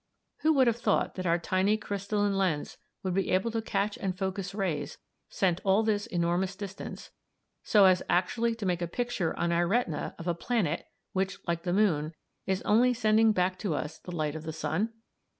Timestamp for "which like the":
11.13-11.71